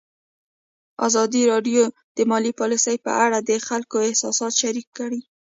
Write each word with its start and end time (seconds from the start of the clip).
ازادي 1.07 1.41
راډیو 1.51 1.83
د 2.17 2.17
مالي 2.31 2.51
پالیسي 2.59 2.95
په 3.05 3.11
اړه 3.25 3.37
د 3.41 3.51
خلکو 3.67 3.97
احساسات 4.09 4.53
شریک 4.61 4.87
کړي. 4.97 5.21